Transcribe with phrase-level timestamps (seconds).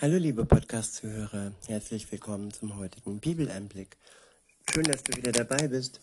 [0.00, 3.96] Hallo liebe Podcast-Zuhörer, herzlich willkommen zum heutigen Bibeleinblick.
[4.68, 6.00] Schön, dass du wieder dabei bist.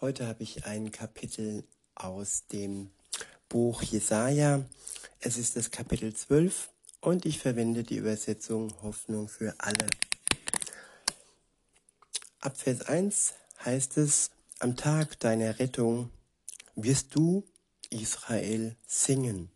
[0.00, 1.64] Heute habe ich ein Kapitel
[1.96, 2.90] aus dem
[3.48, 4.64] Buch Jesaja.
[5.18, 6.70] Es ist das Kapitel 12
[7.00, 9.88] und ich verwende die Übersetzung Hoffnung für alle.
[12.40, 13.34] Ab Vers 1
[13.64, 14.30] heißt es,
[14.60, 16.10] am Tag deiner Rettung
[16.76, 17.42] wirst du,
[17.90, 19.50] Israel, singen.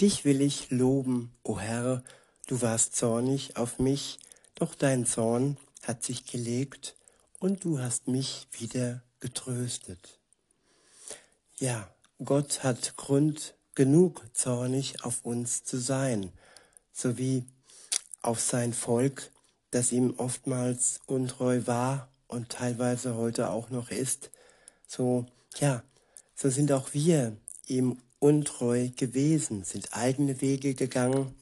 [0.00, 2.02] Dich will ich loben, o Herr,
[2.46, 4.18] du warst zornig auf mich,
[4.54, 6.96] doch dein Zorn hat sich gelegt
[7.38, 10.18] und du hast mich wieder getröstet.
[11.58, 11.88] Ja,
[12.24, 16.32] Gott hat Grund genug zornig auf uns zu sein,
[16.92, 17.44] sowie
[18.22, 19.30] auf sein Volk,
[19.70, 24.30] das ihm oftmals untreu war und teilweise heute auch noch ist.
[24.86, 25.26] So,
[25.58, 25.82] ja,
[26.36, 27.36] so sind auch wir
[27.66, 31.34] ihm untreu gewesen, sind eigene Wege gegangen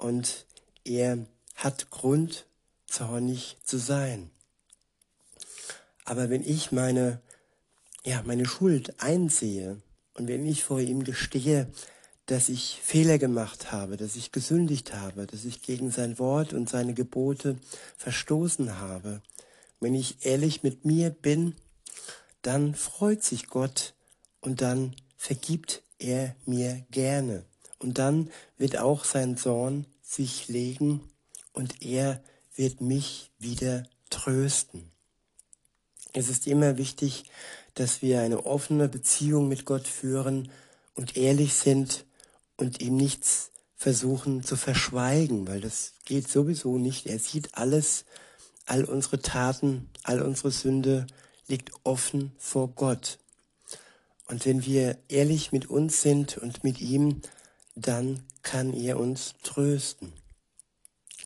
[0.00, 0.46] und
[0.84, 2.46] er hat Grund,
[2.86, 4.30] zornig zu sein.
[6.04, 7.20] Aber wenn ich meine,
[8.04, 9.80] ja, meine Schuld einsehe
[10.14, 11.70] und wenn ich vor ihm gestehe,
[12.26, 16.68] dass ich Fehler gemacht habe, dass ich gesündigt habe, dass ich gegen sein Wort und
[16.68, 17.58] seine Gebote
[17.96, 19.22] verstoßen habe,
[19.80, 21.54] wenn ich ehrlich mit mir bin,
[22.42, 23.94] dann freut sich Gott
[24.40, 27.44] und dann vergibt er mir gerne.
[27.80, 31.00] Und dann wird auch sein Zorn sich legen
[31.52, 32.22] und er
[32.54, 34.90] wird mich wieder trösten.
[36.12, 37.24] Es ist immer wichtig,
[37.74, 40.50] dass wir eine offene Beziehung mit Gott führen
[40.94, 42.04] und ehrlich sind
[42.56, 47.06] und ihm nichts versuchen zu verschweigen, weil das geht sowieso nicht.
[47.06, 48.04] Er sieht alles,
[48.66, 51.06] all unsere Taten, all unsere Sünde
[51.46, 53.18] liegt offen vor Gott.
[54.26, 57.22] Und wenn wir ehrlich mit uns sind und mit ihm,
[57.80, 60.12] dann kann er uns trösten.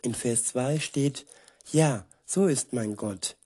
[0.02, 1.26] In Vers 2 steht,
[1.72, 3.36] ja, so ist mein Gott.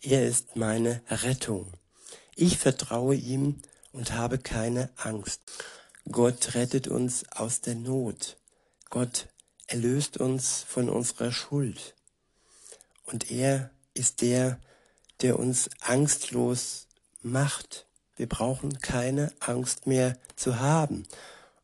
[0.00, 1.72] Er ist meine Rettung.
[2.36, 3.62] Ich vertraue ihm
[3.92, 5.40] und habe keine Angst.
[6.10, 8.36] Gott rettet uns aus der Not.
[8.90, 9.28] Gott
[9.66, 11.94] erlöst uns von unserer Schuld.
[13.06, 14.60] Und er ist der,
[15.22, 16.88] der uns angstlos
[17.22, 17.86] macht.
[18.16, 21.04] Wir brauchen keine Angst mehr zu haben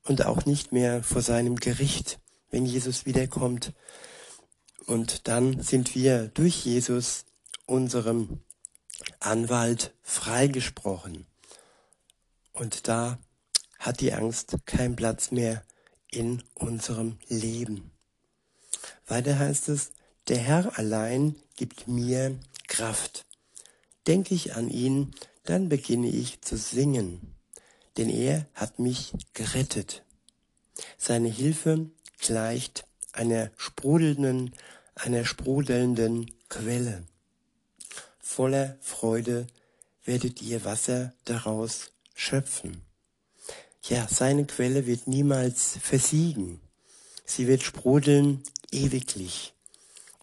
[0.04, 2.18] und auch nicht mehr vor seinem Gericht,
[2.50, 3.72] wenn Jesus wiederkommt.
[4.86, 7.24] Und dann sind wir durch Jesus,
[7.66, 8.40] unserem
[9.20, 11.26] Anwalt, freigesprochen.
[12.52, 13.18] Und da
[13.78, 15.62] hat die Angst keinen Platz mehr
[16.10, 17.92] in unserem Leben.
[19.06, 19.92] Weiter heißt es,
[20.28, 23.26] der Herr allein gibt mir Kraft.
[24.06, 25.14] Denke ich an ihn,
[25.44, 27.34] dann beginne ich zu singen,
[27.96, 30.04] denn er hat mich gerettet.
[30.98, 31.90] Seine Hilfe
[32.20, 34.54] gleicht einer sprudelnden,
[34.94, 37.04] einer sprudelnden Quelle.
[38.18, 39.46] Voller Freude
[40.04, 42.82] werdet ihr Wasser daraus schöpfen.
[43.84, 46.60] Ja, seine Quelle wird niemals versiegen.
[47.24, 49.54] Sie wird sprudeln ewiglich.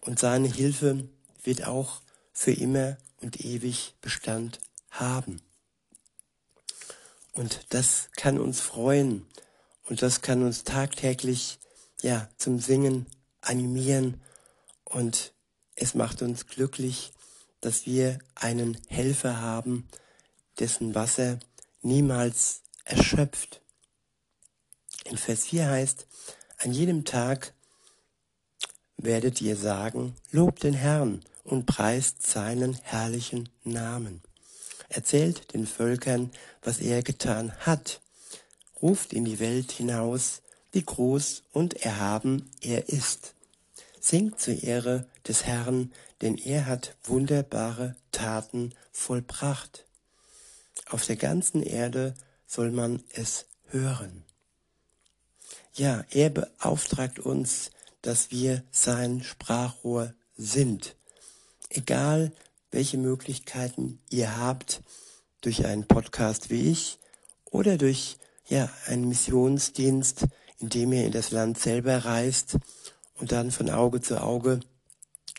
[0.00, 1.08] Und seine Hilfe
[1.42, 2.00] wird auch
[2.32, 4.60] für immer und ewig Bestand
[5.00, 5.40] haben.
[7.32, 9.26] Und das kann uns freuen
[9.84, 11.58] und das kann uns tagtäglich
[12.02, 13.06] ja zum Singen
[13.40, 14.20] animieren
[14.84, 15.32] und
[15.76, 17.12] es macht uns glücklich,
[17.60, 19.88] dass wir einen Helfer haben,
[20.58, 21.38] dessen Wasser
[21.82, 23.60] niemals erschöpft.
[25.04, 26.06] In Vers 4 heißt,
[26.58, 27.54] an jedem Tag
[28.96, 34.22] werdet ihr sagen, lobt den Herrn und preist seinen herrlichen Namen
[34.88, 36.30] erzählt den Völkern,
[36.62, 38.00] was er getan hat,
[38.80, 43.34] ruft in die Welt hinaus, wie groß und erhaben er ist.
[44.00, 49.84] Singt zur Ehre des Herrn, denn er hat wunderbare Taten vollbracht.
[50.88, 52.14] Auf der ganzen Erde
[52.46, 54.24] soll man es hören.
[55.74, 57.70] Ja, er beauftragt uns,
[58.02, 60.96] dass wir sein Sprachrohr sind.
[61.68, 62.32] Egal
[62.70, 64.82] welche Möglichkeiten ihr habt
[65.40, 66.98] durch einen Podcast wie ich
[67.44, 70.26] oder durch ja, einen Missionsdienst,
[70.58, 72.58] in dem ihr in das Land selber reist
[73.14, 74.60] und dann von Auge zu Auge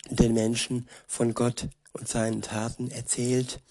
[0.09, 3.61] den Menschen von Gott und seinen Taten erzählt.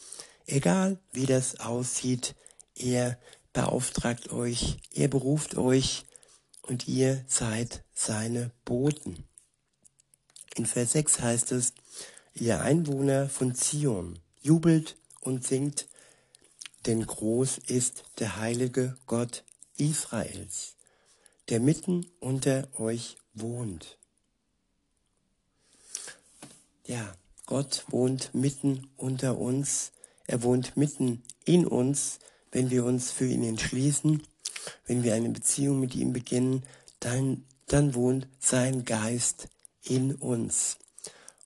[0.46, 2.34] Egal wie das aussieht,
[2.74, 3.18] er
[3.52, 6.04] beauftragt euch, er beruft euch
[6.62, 9.24] und ihr seid seine Boten.
[10.54, 11.72] In Vers 6 heißt es,
[12.40, 15.88] ihr Einwohner von Zion, jubelt und singt,
[16.86, 19.44] denn groß ist der heilige Gott
[19.76, 20.74] Israels.
[21.48, 23.98] der mitten unter euch wohnt.
[26.84, 27.14] Ja,
[27.46, 29.92] Gott wohnt mitten unter uns.
[30.26, 32.18] Er wohnt mitten in uns,
[32.52, 34.22] wenn wir uns für ihn entschließen,
[34.86, 36.64] wenn wir eine Beziehung mit ihm beginnen,
[37.00, 39.48] dann, dann wohnt sein Geist
[39.82, 40.76] in uns.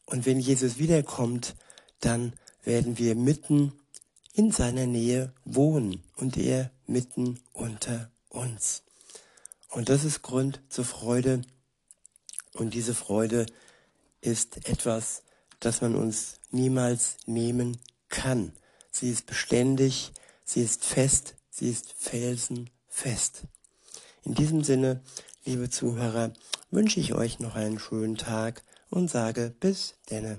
[0.06, 1.54] Und wenn Jesus wiederkommt,
[2.00, 2.32] dann
[2.64, 3.72] werden wir mitten
[4.34, 8.82] in seiner Nähe wohnen und er mitten unter uns.
[9.69, 11.43] Und das ist Grund zur Freude.
[12.54, 13.46] Und diese Freude
[14.20, 15.22] ist etwas,
[15.60, 17.78] das man uns niemals nehmen
[18.08, 18.52] kann.
[18.90, 20.12] Sie ist beständig,
[20.44, 23.44] sie ist fest, sie ist felsenfest.
[24.25, 25.02] In diesem Sinne,
[25.44, 26.32] liebe Zuhörer,
[26.70, 28.62] wünsche ich euch noch einen schönen Tag
[28.93, 30.39] und sage bis denne.